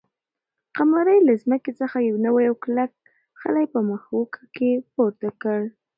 قمرۍ 0.75 1.19
له 1.27 1.33
ځمکې 1.43 1.71
څخه 1.79 1.97
یو 2.07 2.15
نوی 2.25 2.43
او 2.49 2.55
کلک 2.63 2.91
خلی 3.41 3.65
په 3.73 3.79
مښوکه 3.87 4.41
کې 4.55 4.69
پورته 4.93 5.29
کړ. 5.41 5.59